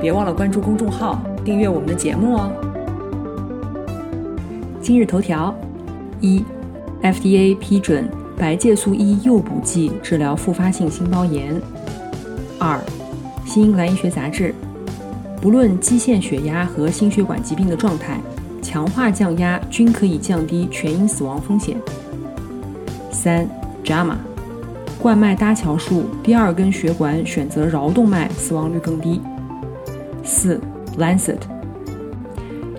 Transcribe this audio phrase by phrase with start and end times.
[0.00, 2.50] 别忘了关注公众号，订阅我们的节目哦。
[4.80, 5.54] 今日头条：
[6.20, 6.44] 一
[7.02, 11.60] ，FDA 批准白介素一诱补剂治疗复发性心包炎。
[12.58, 12.78] 二，
[13.44, 14.54] 新英格兰医学杂志，
[15.40, 18.20] 不论基线血压和心血管疾病的状态，
[18.62, 21.76] 强化降压均可以降低全因死亡风险。
[23.10, 23.48] 三
[23.82, 24.14] ，JAMA，
[25.00, 29.20] 冠脉搭桥术第二根血管选择桡动脉死亡率更低。
[30.26, 30.60] 四
[30.98, 31.38] ，Lancet，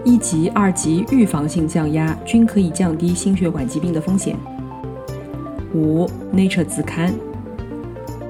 [0.04, 4.36] 一级、二级预防性降压均可以降低心血管疾病的风险。
[5.74, 7.14] 五，Nature 子刊，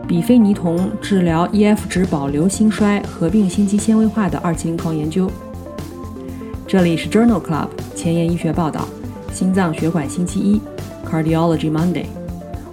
[0.08, 5.30] 比非尼酮治疗 EF 值保留心衰合并心肌纤维化的二期临床研究。
[6.68, 8.88] 这里是 Journal Club 前沿医学报道，
[9.34, 10.62] 心脏血管星期一
[11.10, 12.06] ，Cardiology Monday，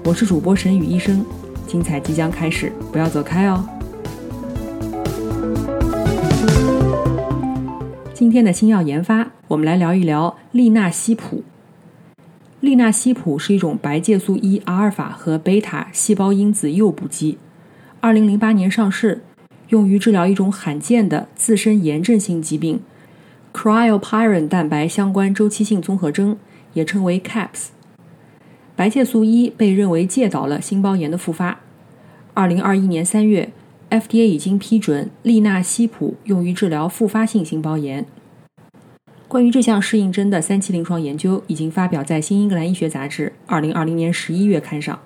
[0.05, 1.25] 我是主播沈宇医生，
[1.67, 3.65] 精彩即将开始，不要走开哦。
[8.25, 11.45] 今天的新药研发，我们来聊一聊利纳西普。
[12.61, 17.37] 利纳西普是一种白介素一阿尔法和贝塔细胞因子诱捕剂，
[18.01, 19.23] 二零零八年上市，
[19.69, 22.81] 用于治疗一种罕见的自身炎症性疾病
[23.53, 26.39] ——cryopyrin 蛋白相关周期性综合征，
[26.73, 27.67] 也称为 CAPS。
[28.75, 31.61] 白介素一被认为介导了心包炎的复发。
[32.33, 33.53] 二零二一年三月。
[33.91, 38.05] FDA 已经批准利纳西普用于治疗复发性心包炎。
[39.27, 44.99] 关于这项适应症的三期临床研究已经发表在《新英格兰医学杂志》二零二零年十一月刊上。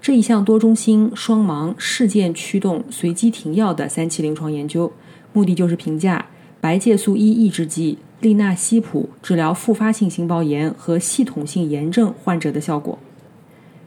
[0.00, 4.92] 这一项多中心双盲事件驱动随机停药的三期临床研究，
[5.32, 6.26] 目的就是评价
[6.60, 12.98] 白介素一抑制剂利纳西普治疗复发性心包炎和系统性炎症患者的效果。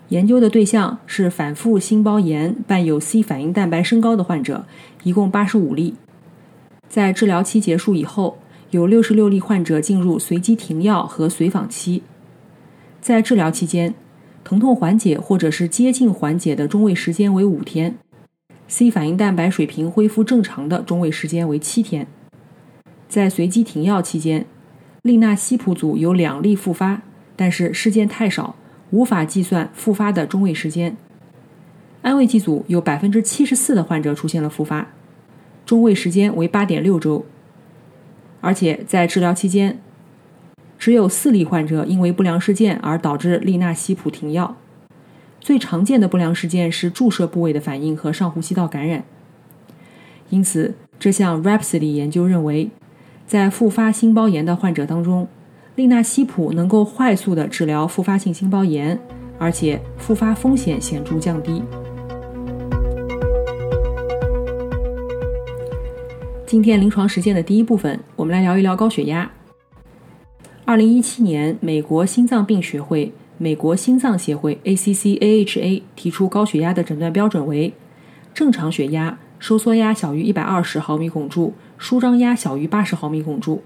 [0.10, 4.66] 研究的对象是反复心包炎伴有 C 反应蛋白升高的患者，
[5.04, 5.96] 一共八十五例。
[6.88, 8.40] 在治疗期结束以后，
[8.72, 12.04] 有六十六例患者进入随机停药和随访期。
[13.02, 13.96] 在治疗期间，
[14.44, 17.98] 疼痛缓解或者是接近缓解的中位时间为五天
[18.68, 22.06] ，C 反应蛋白水平恢复正常的中位时间为七天。
[23.08, 24.46] 在随机停药期间，
[25.02, 27.02] 利纳西普组有两例复发，
[27.36, 28.56] 但是事件太少。
[28.92, 30.98] 无法计算复发的中位时间。
[32.02, 34.88] 安慰剂组有百分之七十四的患者出现了复发，
[35.64, 37.24] 中位时间为八点六周。
[38.42, 39.80] 而且在治疗期间，
[40.78, 44.56] 只有四例患者因为不良事件而导致利纳西普停药。
[45.40, 49.04] 最常见的不良事件是注射部位的反应和上呼吸道感染。
[50.30, 52.70] 因此，这项 Rhapsody 研究认为，
[53.26, 55.28] 在复发心包炎的患者当中。
[55.76, 59.00] 利纳西普能够快速的治疗复发性心包炎，
[59.38, 61.64] 而且复发风险显著降低。
[66.50, 69.30] 今天临床实践的第一部分，我们来聊一聊高血压。
[70.66, 77.72] 二零一七年，美国心脏病学会、美国心脏协会 （ACC-AHA） 提出高血压的诊断标准为：
[78.34, 83.62] 正常血压收缩压小于一百二十毫米汞柱，舒张压小于八十毫米汞柱。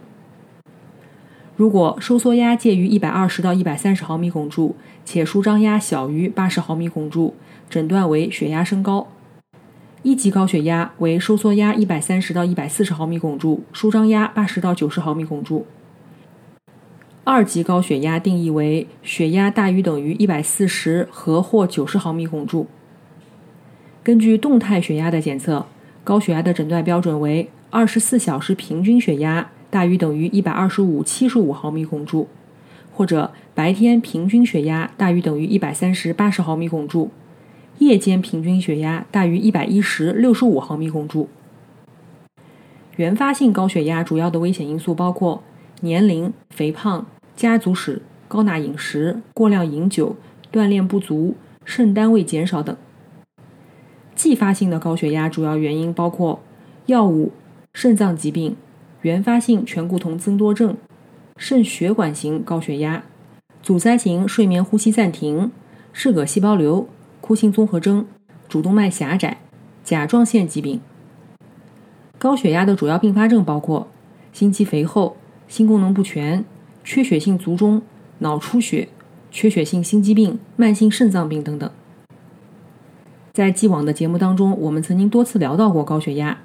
[1.56, 7.34] 如果收缩压介于一百二十到一百三十毫米汞柱，且舒张压小于八十毫米汞柱，
[7.70, 9.08] 诊断为血压升高。
[10.04, 15.66] 一级高血压为收缩压一百三十到一百四十毫米汞柱，舒张压八十到九十毫米汞柱。
[17.24, 22.68] 二级高血压定义为血压大于等于一百四十和或九十毫米汞柱。
[24.04, 25.66] 根据动态血压的检测，
[26.04, 29.50] 高血压的诊断标准为二十四小时平均血压。
[29.70, 32.28] 大于等于一百二十五七十五毫米汞柱，
[32.92, 37.10] 或者白天平均血压大于等于一百三十八十毫米汞柱，
[37.80, 41.30] 夜间平均血压大于一百一十六十五毫米汞柱。
[42.96, 45.44] 原发性高血压主要的危险因素包括
[45.82, 47.06] 年龄、肥胖、
[47.36, 50.16] 家族史、高钠饮食、过量饮酒、
[50.52, 51.36] 锻炼不足、
[51.66, 52.76] 肾单位减少等。
[54.16, 56.40] 继发性的高血压主要原因包括
[56.86, 57.32] 药物、
[57.74, 58.56] 肾脏疾病。
[59.04, 60.78] 原发性醛固酮增多症、
[61.36, 63.04] 肾血管型高血压、
[63.62, 65.52] 阻塞型睡眠呼吸暂停、
[65.92, 66.88] 嗜铬细胞瘤、
[67.26, 68.06] 库欣综合征、
[68.50, 69.38] 主动脉狭窄、
[69.82, 70.82] 甲状腺疾病。
[72.18, 73.88] 高血压的主要并发症包括
[74.34, 75.16] 心肌肥厚、
[75.48, 76.44] 心功能不全、
[76.84, 77.82] 缺血性卒中、
[78.20, 78.90] 脑出血、
[79.32, 81.72] 缺血性心肌病、慢性肾脏病等等。
[83.32, 86.38] 在既往的节目当中，我们曾经多次聊到过高血压。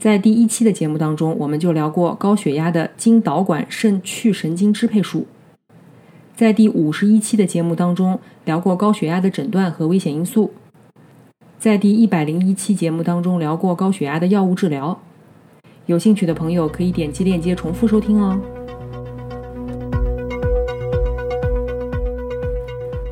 [0.00, 5.28] 在第一期的节目当中，我们就聊过高血压的经导管肾去神经支配术。
[6.40, 10.50] 在第五十一期的节目当中，聊过高血压的诊断和危险因素。
[11.58, 14.98] 在第一百零一期节目当中聊过高血压的药物治疗，
[15.84, 18.40] 有兴趣的朋友可以点击链接重复收听哦。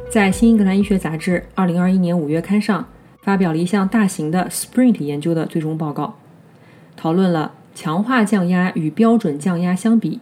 [0.09, 2.89] 在《新英格兰医学杂志》二零二一年五月刊上
[3.21, 6.15] 发表了一项大型的 SPRINT 研究的最终报告，
[6.97, 10.19] 讨论了强化降压与标准降压相比，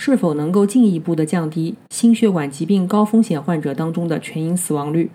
[0.00, 5.10] 是否能够进一步的降低心血管疾病高风险患者当中的全因死亡率。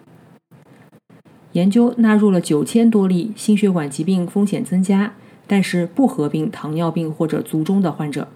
[1.53, 5.13] 研究纳入了九千多例心血管疾病风险增加，
[5.47, 8.27] 但是不合并糖尿病或者卒中的患者，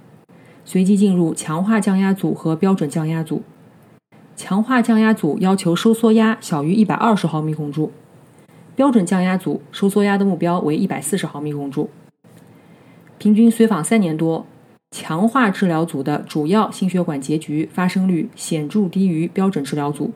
[0.64, 3.44] 随机进入强化降压组和标准降压组。
[4.38, 7.92] 强化降压组要求收缩压小于一百二十毫米汞柱，
[8.74, 11.90] 标准降压组收缩压的目标为一百四十毫米汞柱。
[13.18, 14.46] 平均随访三年多，
[14.92, 20.14] 强化治疗组的主要心血管结局发生率显著低于标准治疗组，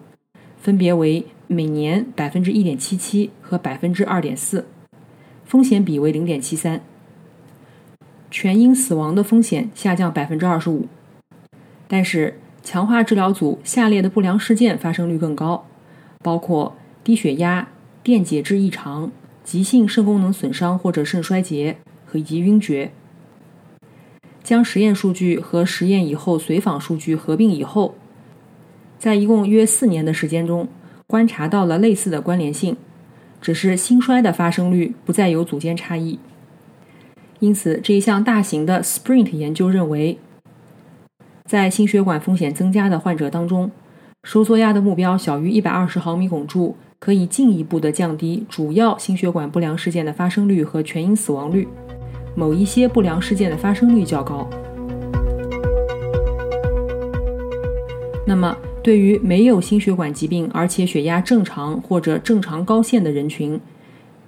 [0.60, 1.26] 分别为。
[1.48, 4.66] 每年百分之一点七七和百分之二点四，
[5.44, 6.80] 风险比为零点七三，
[8.30, 10.88] 全因死亡的风险下降百分之二十五。
[11.90, 15.68] 但是强化治疗组下列的不良事件发生率更高，
[16.20, 17.68] 包括低血压、
[18.02, 19.12] 电解质异常、
[19.44, 21.76] 急性肾功能损伤或者肾衰竭
[22.06, 22.94] 和以及晕厥。
[24.44, 27.96] 将实验数据和实验以后随访数据合并以后，
[29.00, 30.68] 在一共约四年的时间中。
[31.08, 32.78] 观察到了类似的关联性，
[33.42, 36.18] 只是心衰的发生率不再有组间差异。
[37.40, 40.18] 因此，这一项大型的 SPRINT 研究认为，
[41.44, 43.70] 在心血管风险增加的患者当中，
[44.24, 51.68] 收缩压的目标小于一百二十毫米汞柱，可以进一步的降低主要心血管不良事件的发生率和全因死亡率。
[52.36, 54.50] 某一些不良事件的发生率较高。
[58.26, 58.58] 那么。
[58.84, 63.62] 对于没有心血管疾病而且血压正常或者正常高线的人群，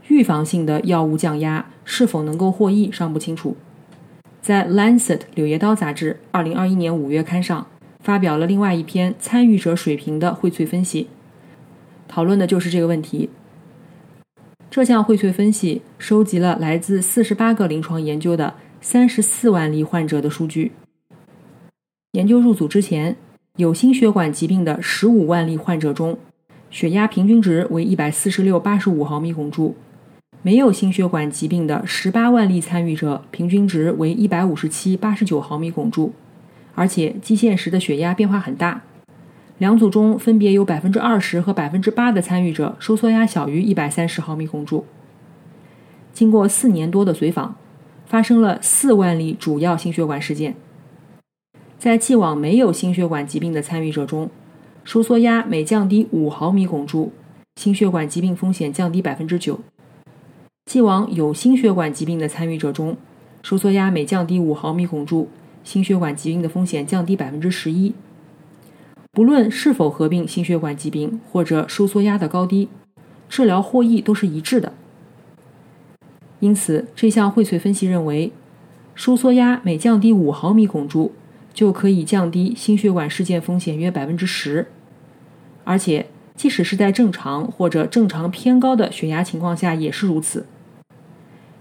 [0.09, 3.57] 预防性的药物降压是否能够获益尚不清楚。
[4.43, 7.65] 在《Lancet》柳叶刀杂志2021年5月刊上
[7.99, 11.07] 发表了另外一篇参与者水平的荟萃分析，
[12.07, 13.31] 讨论的就是这个问题。
[14.73, 20.71] 这项荟萃分析收集了来自48个临床研究的34万例患者的数据。
[22.13, 23.15] 研究入组之前。
[23.57, 26.17] 有心血管疾病的十五万例患者中，
[26.71, 29.75] 血压平均值为一百四十六八十五毫米汞柱；
[30.41, 36.13] 没有心血管疾病的十八万例参与者，平均值为一百五十七八十九毫米汞柱，
[36.73, 38.81] 而且基线时的血压变化很大。
[39.59, 44.85] 两组中分别有百分之二十和百分之八的参与者收缩压小于一百三十毫米汞柱。
[46.11, 47.55] 经过四年多的随访，
[48.05, 50.55] 发生了四万例主要心血管事件。
[51.77, 54.29] 在既往没有心血管疾病的参与者中，
[54.83, 57.11] 收缩压每降低五毫米汞柱，
[57.55, 59.55] 心血管疾病风险降低百分之九；
[60.65, 62.97] 既往有心血管疾病的参与者中，
[63.41, 65.29] 收缩压每降低五毫米汞柱，
[65.63, 67.93] 心血管疾病的风险降低百分之十一。
[69.13, 72.67] 不论是否合并心血管疾病或者收缩压的高低，
[73.29, 74.73] 治疗获益都是一致的。
[76.41, 78.33] 因此，这项荟萃分析认为，
[78.93, 81.13] 收缩压每降低五毫米汞柱。
[81.53, 84.65] 就可以降低心血管事件风险约百分之十，
[85.63, 90.47] 而且即使是在正常或者正常偏高的血压情况下也是如此。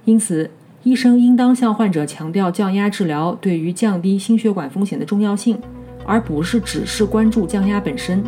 [0.07, 0.51] 因此，
[0.83, 5.61] 医生应当向患者强调降压治疗对于降低心血管风险的重要性，
[6.07, 8.23] 而不是只是关注降压本身。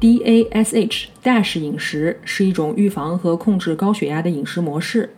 [0.00, 5.10] DASH 饮食是一种预防和控制高血压的饮食模式。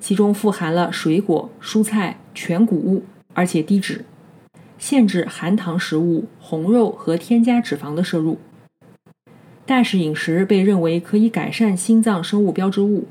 [0.00, 4.04] 其中富含了水果、蔬菜、全谷物，而且低脂，
[4.76, 8.38] 限制含糖食物、红肉和添加脂肪的摄入。
[9.64, 13.06] DASH 饮食被认为可以改善心脏生物标志物，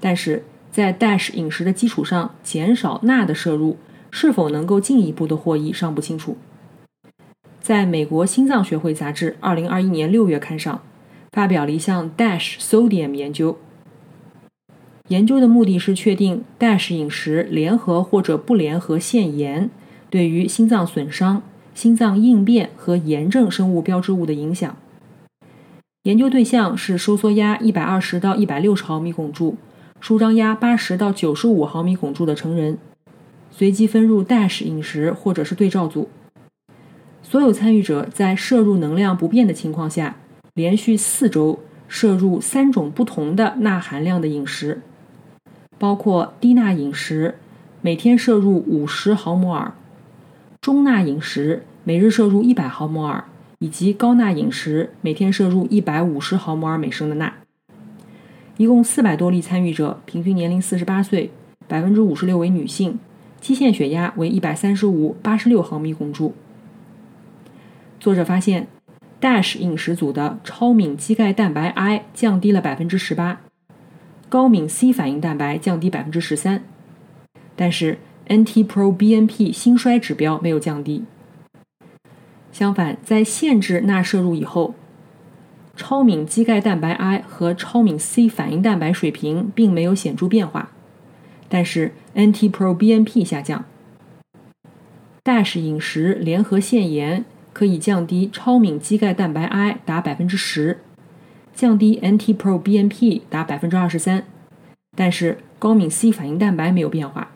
[0.00, 3.76] 但是在 DASH 饮食的基础上减少钠的摄入，
[4.10, 6.36] 是否能够进一步的获益尚不清楚。
[7.60, 10.80] 在美国心脏学会杂志2021年6月刊上，
[11.32, 13.58] 发表了一项 DASH Sodium 研究。
[15.08, 19.68] 研究的目的是确定 DASH 饮食联合或者不联合腺盐
[20.08, 21.42] 对于心脏损伤、
[21.74, 24.76] 心脏应变和炎症生物标志物的影响。
[26.04, 29.56] 研究对象是收缩压一百二十到一百六十毫米汞柱、
[30.00, 32.78] 舒张压八十到九十五毫米汞柱的成人，
[33.50, 36.08] 随机分入 DASH 饮食或者是对照组。
[37.22, 40.16] 所有参与者在摄入能量不变的情况下，
[40.54, 44.80] 连续四周摄入三种不同的钠含量的饮食，
[45.78, 47.36] 包括低钠饮食，
[47.82, 49.74] 每天摄入五十毫摩尔；
[50.60, 53.24] 中钠饮食，每日摄入一百毫摩尔。
[53.62, 57.30] 以及高钠饮食，每天摄入一百五十毫摩尔每升的钠。
[58.60, 61.30] 一共四百多例参与者，平均年龄四十八岁，
[61.66, 62.98] 百分之五十六为女性，
[63.40, 66.34] 基线血压为一百三十五八十六毫米汞柱。
[67.98, 68.66] 作者发现
[69.18, 73.40] ，DASH 饮食组的超敏肌钙蛋白 I 降低了百分之十八，
[74.28, 76.62] 高敏 C 反应蛋白降低百分之十三，
[77.56, 77.96] 但是
[78.28, 81.04] NT-proBNP 心衰指标没有降低。
[82.52, 84.74] 相反，在限制钠摄入以后，
[85.82, 90.72] 超敏肌钙蛋白 I 和超敏 C 反应蛋白水平并没有显著变化，
[91.48, 93.64] 但是 NT-proBNP 下降。
[95.24, 100.82] DASH 饮食联合限盐可以降低超敏肌钙蛋白 I 达百分之十，
[101.54, 104.24] 降低 NT-proBNP 达百分之二十三，
[104.94, 107.30] 但是高敏 C 反应蛋白没有变化。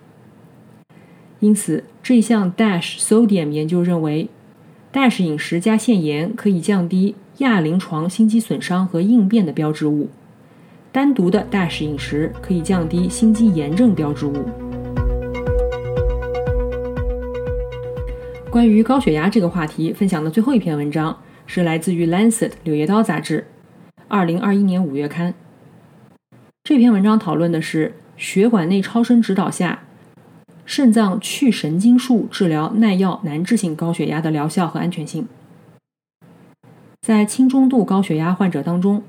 [1.40, 4.28] 因此，这项 DASH Sodium 研究认为。
[4.92, 10.08] DASH 饮食加限盐可以降低亚临床心肌损伤和应变的标志物，
[10.92, 14.34] 单独的 DASH 饮食可以降低心肌炎症标志物。
[18.48, 23.44] 关于高血压这个话题，分享的最后一篇文章是来自于《Lancet》柳叶刀杂志，
[24.06, 25.34] 二零二一年五月刊。
[26.62, 29.80] 这篇文章讨论的是血管内超声指导下。
[30.64, 35.26] 肾脏去神经术治疗耐药难治性高血压的疗效和安全性。
[37.04, 39.02] 在轻中度高血压患者当中，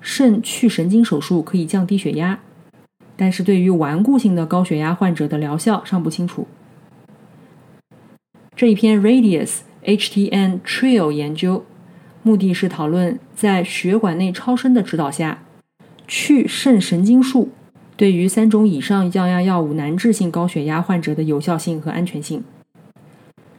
[0.00, 2.38] 肾去神经手术可以降低血压，
[3.16, 6.46] 但是对于顽固性的高血压患者的疗效尚不清楚。
[8.54, 11.64] 这一篇 Radius HTN Trio 研究，
[12.22, 15.42] 目的是讨论在血管内超声的指导下，
[16.06, 17.50] 去肾神经术。
[17.96, 22.44] 对于三种以上降压药物难治性高血压患者的有效性和安全性，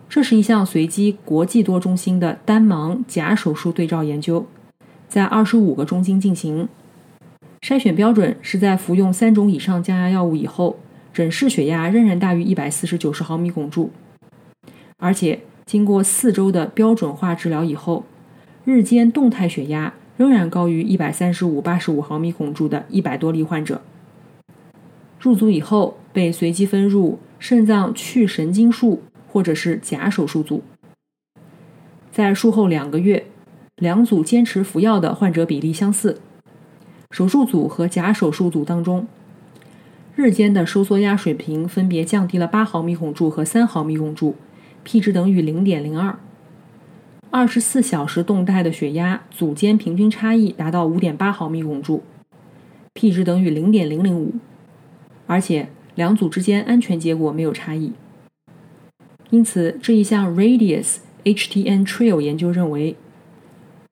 [0.09, 4.45] 这是一项随机国际多中心的单盲假手术对照研究，
[5.07, 6.67] 在二十五个中心进行。
[7.61, 10.77] 筛选标准是在服用三种以上降压药物以后，
[11.13, 13.89] 诊室血压仍然大于一百四十九十毫米汞柱，
[14.97, 18.03] 而且经过四周的标准化治疗以后，
[18.65, 23.81] 日间动态血压仍然高于一百三十五八十五毫米汞柱的一百多例患者。
[25.19, 29.01] 入组以后，被随机分入肾脏去神经术
[29.33, 30.61] 或者是假手术组。
[32.11, 33.25] 在术后两个月，
[33.77, 36.21] 两组坚持服药的患者比例相似。
[37.09, 39.07] 手术组和假手术组当中，
[40.15, 44.35] 日间的收缩压水平分别降低了八毫米汞柱和三毫米汞柱
[44.83, 46.19] ，P 值等于零点零二。
[47.31, 52.03] 二十四小时动态的血压组间平均差异达到五点八毫米汞柱
[52.93, 54.35] ，P 值等于零点零零五。
[55.25, 57.93] 而且两组之间安全结果没有差异，
[59.33, 62.95] 因此这一项 Radius HTN Trial 研究认为，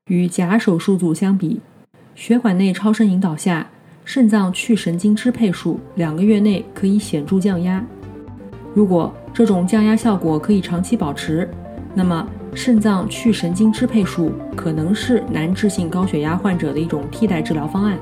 [0.05, 1.59] 与假手术组相比，
[2.13, 3.67] 血管内超声引导下
[4.05, 7.83] 肾脏去神经支配术两个月内可以显著降压。
[8.75, 11.49] 如果这种降压效果可以长期保持，
[11.95, 17.97] 那么肾脏去神经支配术可能是难治性高血压患者的一种替代治疗方案。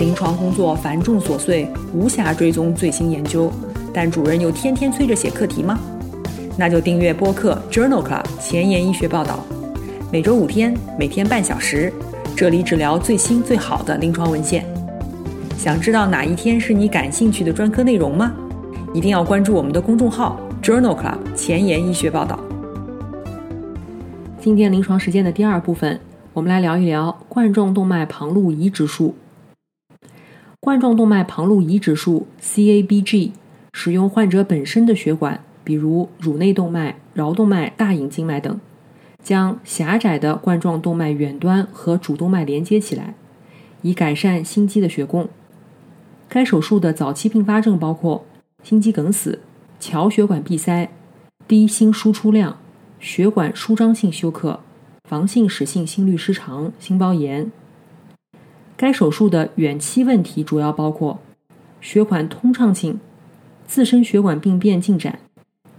[0.00, 3.52] 临床工作繁重琐碎，无暇追踪最新研究，
[3.94, 5.78] 但主任又天天催着写课题吗？
[6.58, 9.44] 那就订阅播客 Journal Club 前沿医学报道，
[10.12, 11.92] 每周五天，每天半小时，
[12.36, 14.66] 这里只聊最新最好的临床文献。
[15.56, 18.34] 想知道哪一天是你感兴趣的专科内容吗？
[18.92, 22.38] 一定要关注我们的公众号 Journal Club 前沿医学报道。
[24.40, 26.00] 今天临床实践的第二部分，
[26.32, 29.14] 我们来聊一聊冠状动脉旁路移植术。
[30.60, 33.30] 冠状动脉旁路移植术 （CABG）
[33.76, 38.60] 使用患者本身的血管，比如乳内动脉、桡动脉、大隐静脉等，
[39.20, 43.14] 将狭窄的冠状动脉远端和主动脉连接起来，
[43.82, 45.28] 以改善心肌的血供。
[46.28, 48.24] 该手术的早期并发症包括
[48.62, 49.40] 心肌梗死、
[49.80, 50.88] 桥血管闭塞、
[51.48, 52.56] 低心输出量、
[53.00, 54.60] 血管舒张性休克、
[55.08, 57.50] 房性室性心律失常、心包炎。
[58.76, 61.18] 该手术的远期问题主要包括
[61.80, 63.00] 血管通畅性、
[63.66, 65.18] 自身血管病变进展、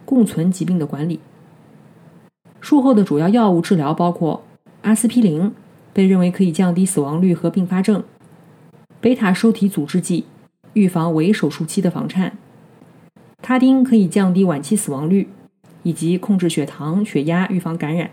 [0.05, 1.19] 共存疾病的管理。
[2.59, 4.43] 术后的主要药物治疗包括
[4.81, 5.53] 阿司匹林
[5.93, 8.03] 被认为可以降低死亡率和并发症。
[8.99, 10.25] 贝塔受体阻滞剂
[10.73, 12.37] 预防围手术期的房颤。
[13.41, 15.29] 他汀可以降低晚期死亡率，
[15.83, 18.09] 以及控制血糖、血压，预防感染。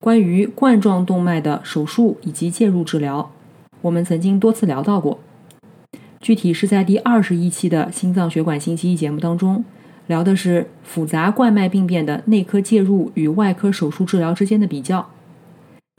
[0.00, 3.30] 关于冠状动脉的手术以及介入治疗，
[3.82, 5.18] 我们曾经多次聊到过。
[6.26, 9.64] 具体是在第二十一期的心脏血管星期一节目当中，
[10.08, 15.08] 聊的是复杂冠脉病变的内科介入与外科手术治疗之间的比较，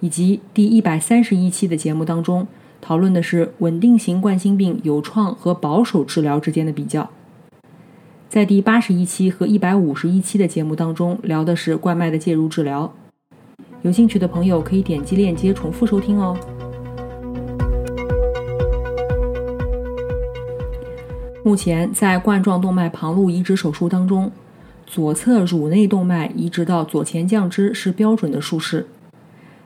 [0.01, 2.45] 以及第一百三十一期的节目当中
[2.81, 7.09] 讨论的是稳定型冠心病有创和保守治疗之间的比较。
[8.27, 12.93] 在第八十一期和一百五十一期的节目当中聊的是冠脉的介入治疗。
[13.81, 16.37] 有兴趣的朋友可以点击链接重复收听哦。
[21.47, 24.29] 目前在冠状动脉旁路移植手术当中，
[24.85, 28.85] 左侧乳内动脉移植到左前降支是标准的术式，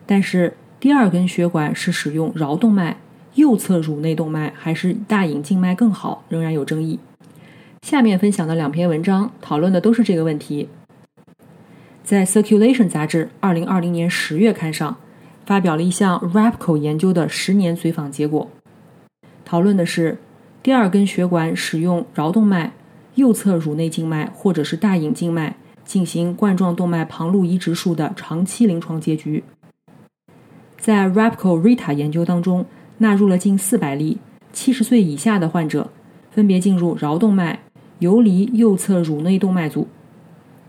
[0.06, 2.98] 但是第二根血管是使用桡动脉，
[3.34, 7.00] 右侧乳内动脉还是大隐静脉更好，仍然有争议。
[7.82, 10.68] 下面分享的两篇文章讨论的都是这个问题。
[12.04, 14.96] 在《Circulation》杂志2020年10月刊上，
[15.44, 18.48] 发表了一项 Rapco 研究的十年随访结果，
[19.44, 20.18] 讨论的是
[20.62, 22.72] 第二根血管使用桡动脉、
[23.16, 29.42] 右侧乳内静脉或者是大隐静脉进行冠状动脉旁路移植术的长期临床结局。
[30.78, 32.64] 在 Rapco Rita 研究当中，
[32.98, 34.18] 纳入了近400例
[34.54, 35.90] 70岁以下的患者，
[36.30, 37.58] 分别进入桡动脉、
[37.98, 39.88] 游离右侧乳内动脉组。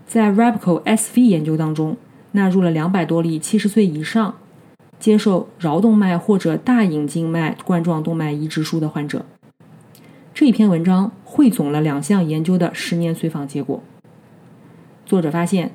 [0.08, 1.96] 在 Rapco SV 研究当中，
[2.32, 4.34] 纳入了两百多例七十岁以上
[4.98, 9.24] 接受桡动脉或者大隐静脉冠状动脉移植术的患者。
[10.34, 13.80] 这一篇文章汇总了两项研究的十年随访结果。
[15.06, 15.70] 作者发现，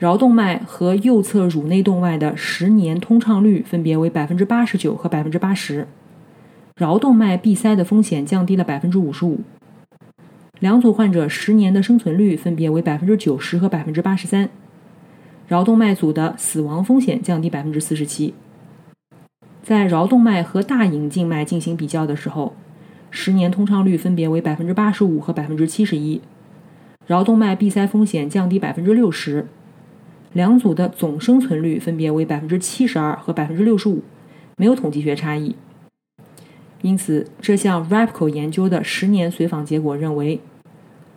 [0.00, 5.86] 桡动脉和右侧乳内动脉的十年通畅率分别为百分之八十九和百分之八十，
[6.78, 9.40] 桡动脉闭塞的风险降低了百分之五十五。
[10.60, 14.48] 两组患者十年的生存率分别为百分之九十和百分之八十三，
[15.50, 18.32] 桡动脉组的死亡风险降低百分之四十七。
[19.62, 22.54] 在桡动脉和大隐静脉进行比较的时候，
[23.10, 26.20] 十年通畅率分别为百分之八十五和百分之七十一，
[27.08, 29.46] 桡动脉闭塞风险降低百分之六十。
[30.32, 34.02] 两组的总生存率分别为百分之七十二和百分之六十五，
[34.56, 35.56] 没有统计学差异。
[36.82, 40.40] 因此，这项 Rapco 研究的十年随访结果认为。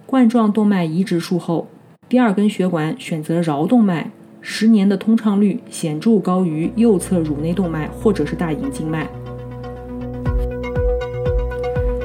[0.05, 1.67] 冠状动脉移植术后，
[2.09, 9.07] 第二根血管选择桡动脉，十年的通畅率显著高于右侧乳内动脉或者是大隐静脉。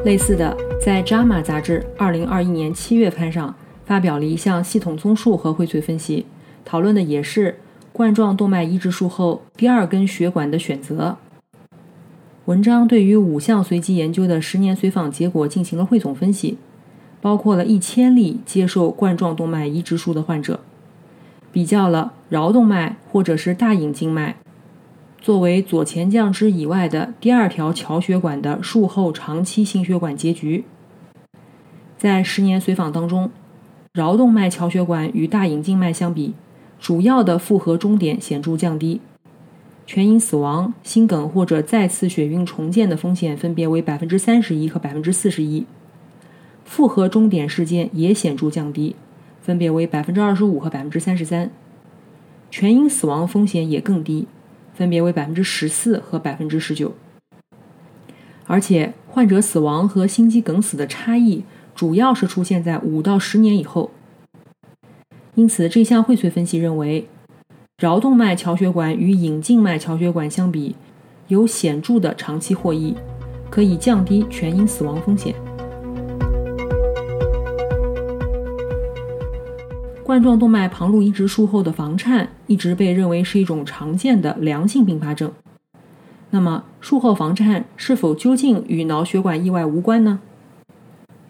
[0.04, 6.24] 类似的，在《JAMA》杂志2021年7月刊上发表了一项系统综述和荟萃分析，
[6.64, 7.58] 讨论的也是
[7.92, 11.16] 冠状动脉移植术后第二根血管的选择。
[12.46, 16.58] 文章对于五项随机研究的十年随访结果进行了汇总分析。
[17.20, 20.60] 包括了一千例接受冠状动脉移植术的患者，
[21.50, 24.36] 比较了桡动脉或者是大隐静脉
[25.20, 30.64] 作为左前降支以外的第二条桥血管的术后长期心血管结局。
[31.96, 33.30] 在十年随访当中，
[33.94, 36.34] 桡动脉桥血管与大隐静脉相比，
[36.78, 39.00] 主要的复合终点显著降低，
[39.84, 45.66] 全因死亡、心梗或者再次血晕重建的风险分别为百分之三十一和百分之四十一。
[46.64, 48.94] 复合终点事件也显著降低，
[49.42, 51.50] 分别为百分之二十五和百分之三十三，
[52.50, 54.28] 全因死亡风险也更低，
[54.78, 56.94] 分别为百分之十四和百分之十九。
[58.46, 61.42] 而且，患者死亡和心肌梗死的差异
[61.74, 63.90] 主要是出现在五到十年以后。
[65.34, 67.08] 因此，这项荟萃分析认为，
[67.76, 70.76] 桡动脉桥血管与隐静脉桥血管相比，
[71.26, 72.94] 有显著的长期获益，
[73.50, 75.34] 可以降低全因死亡风险。
[80.08, 85.30] 冠状动脉旁路移植术后的房颤一直被认为是一种常见的良性并发症。
[86.30, 90.20] 那么，术后房颤是否究竟与脑血管意外无关呢？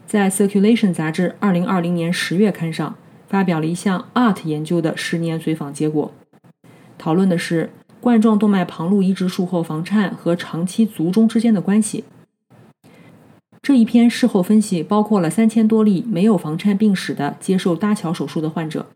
[0.06, 2.94] 在《Circulation》杂志2020年10月刊上
[3.26, 6.12] 发表了一项 ART 研究的十年随访结果，
[6.96, 12.04] 讨论的是冠状动脉旁路移植术后房颤和长期卒中之间的关系。
[13.68, 18.86] 这一篇事后分析包括了三千多例没有房颤病史的接受搭桥手术的患者，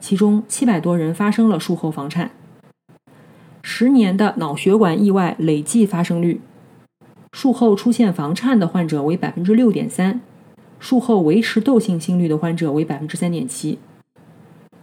[0.00, 2.30] 其中七百多人发生了术后房颤。
[3.62, 6.40] 十年的脑血管意外累计发生率，
[7.34, 10.22] 术后出现房颤的患者为百分之六点三，
[10.80, 13.78] 术后维持窦性心律的患者为百分之三点七。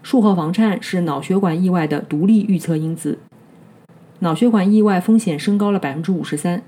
[0.03, 3.17] 术后房颤是脑血管意外的独立预测因子，
[4.19, 6.61] 脑血管意外风险升高了百分之五十三，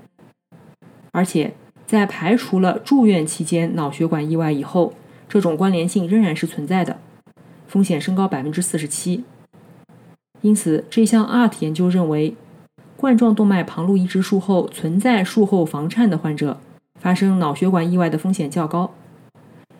[1.12, 1.54] 而且
[1.86, 4.92] 在排除了住院期间脑血管意外以后，
[5.28, 6.98] 这种关联性仍然是存在的，
[7.68, 9.22] 风险升高百分之四十七。
[10.40, 12.34] 因此，这项 ART 研究认为，
[12.96, 16.58] 冠状动脉旁路移植术后存在术后房颤的患者，
[16.98, 18.92] 发生脑血管意外的风险较高。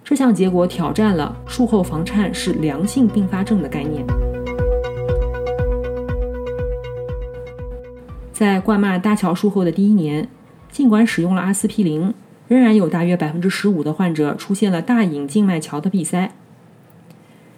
[0.05, 4.07] 这项结果挑战了术后房颤是良性并发症的概念。
[8.33, 10.29] 在冠脉搭桥术后的第一年，
[10.77, 12.13] 尽管使用了阿司匹林，
[12.49, 16.35] 仍然有大约百分之十五的患者出现了大隐静脉桥的闭塞。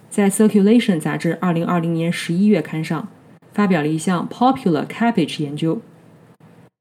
[0.09, 3.09] 在《Circulation》杂志二零二零年十一月刊上
[3.51, 5.81] 发表了一项 Popular Cabbage 研究。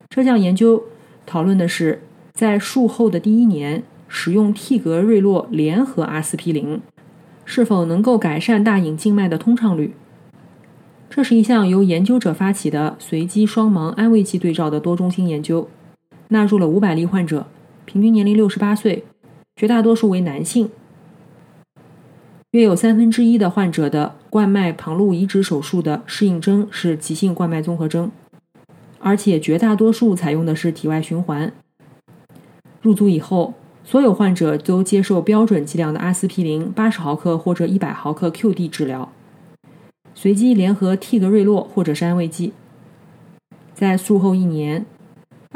[0.09, 0.85] 这项研究
[1.27, 6.81] 讨论的是在术后的第一年使用替格瑞洛联合阿司匹林
[7.45, 9.93] 是否能够改善大隐静脉的通畅率。
[11.11, 15.69] 这是一项由研究者发起的随机双盲安慰剂对照的多中心研究，
[16.29, 17.47] 纳入了五百例患者，
[17.85, 19.05] 平均年龄六十八岁，
[19.57, 20.71] 绝大多数为男性。
[22.53, 28.11] 约有三分之一的患者的冠脉旁路移植手术的适应征是急性冠脉综合征，
[29.01, 31.53] 而且绝大多数采用的是体外循环。
[32.81, 39.11] 入组以后，所有患者都接受标准剂量的阿司匹林八十毫克或者一百毫克 QD 治疗。
[40.15, 42.53] 随机联合替格瑞洛或者是安慰剂，
[43.75, 44.85] 在术后一年，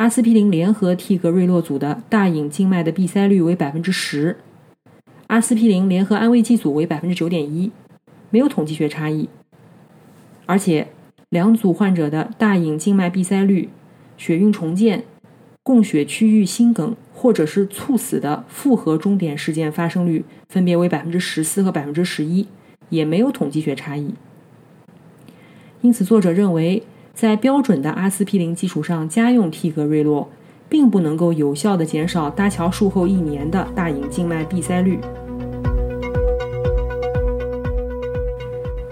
[0.03, 4.37] 阿司匹林联合替格瑞洛组的大隐静脉的闭塞率为百分之十，
[5.29, 7.71] 阿司匹林联合安慰剂组为百分之九点一，
[8.29, 9.29] 没有统计学差异。
[10.45, 10.88] 而且
[11.29, 13.69] 两组患者的大隐静脉闭塞率、
[14.17, 15.05] 血运重建、
[15.62, 22.49] 供血区域心梗或者是猝死的复合终点事件发生率分别为百分之十四和百分之十一，
[22.88, 24.12] 也没有统计学差异。
[25.81, 26.83] 因此，作者认为，
[27.14, 30.29] 在标准的阿司匹林基础上加用替格瑞洛，
[30.68, 34.98] 并不能够有效的减少搭桥术后一年的大隐静脉闭塞率。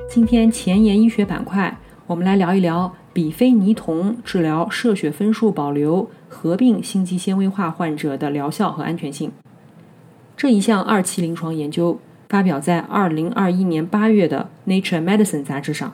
[0.09, 9.33] 今天前沿医学板块，我们来聊一聊比非尼酮治疗射血分数保留合并心肌纤维化患者的疗效和安全性。
[10.37, 15.93] 这一项二期临床研究发表在二零二一年八月的《Nature Medicine》杂志上。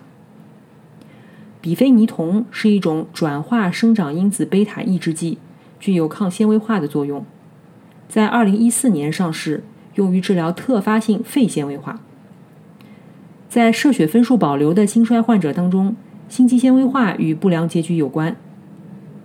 [1.67, 5.39] 比非尼酮是一种转化生长因子贝塔抑制剂，
[5.81, 7.27] 具有抗纤维化的作用。
[8.09, 9.65] 在2014年上市，
[9.97, 11.99] 用于治疗特发性肺纤维化。
[13.49, 15.97] 在射血分数保留的心衰患者当中，
[16.29, 18.37] 心肌纤维化与不良结局有关。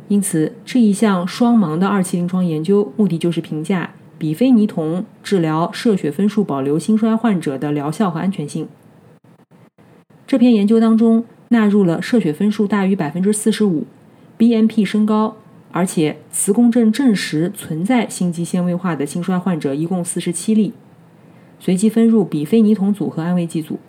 [0.07, 8.67] 因此，这一项双盲的二期临床研究目的就是评价比非尼酮治疗射血分数保留心衰患者的疗效和安全性。
[10.25, 11.23] 这篇研究当中。
[11.51, 13.85] 纳入了射血分数大于百分之四十五
[14.37, 15.35] ，BNP 升高，
[15.71, 20.71] 而且磁共振证实存在心肌纤维化的心衰患者一共四十七例，
[21.59, 23.79] 随机分入比非尼酮组和安慰剂组。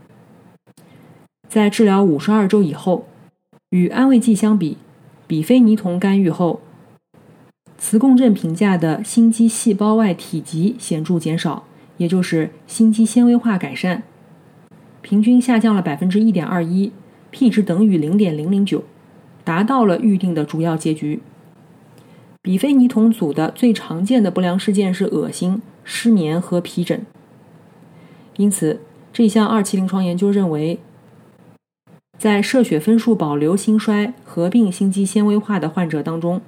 [1.48, 3.07] 在治疗五十二周以后，
[3.70, 4.77] 与安慰剂相比，
[5.29, 6.61] 比非尼酮干预后，
[7.79, 11.64] 磁共振评价的心肌细胞外体积显著减少，
[11.98, 14.03] 也就是心肌纤维化改善，
[15.01, 16.90] 平均下降了百分之一点二一。
[17.33, 18.85] P 值等于零点零零九，
[19.42, 21.21] 达到了预定的主要结局。
[22.42, 27.07] 比非尼酮组的最常见的不良事件是恶心、失眠和皮疹。
[28.37, 28.81] 因此，
[29.12, 30.79] 这项二期临床研究认为，
[32.18, 36.42] 在射血分数保留心衰合并心肌纤维化的患者当中，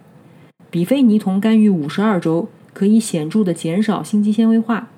[0.70, 4.90] 比非尼酮干预五十二周可以显著的减少心肌纤维化。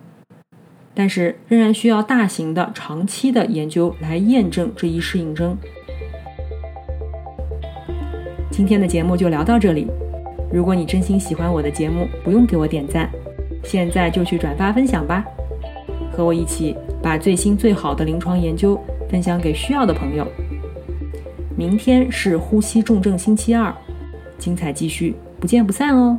[0.99, 5.55] 但是，仍然需要大型的、长期的研究来验证这一适应症。
[8.51, 9.87] 今天的节目就聊到这里。
[10.51, 13.11] 如果你真心喜欢我的节目，不用给我点赞，
[13.63, 15.23] 现在就去转发分享吧，
[16.11, 18.81] 和我一起把最新最好的临床研究
[19.11, 20.27] 分享给需要的朋友。
[21.55, 23.75] 明天是呼吸重症星期二，
[24.39, 26.19] 精彩继续，不见不散哦。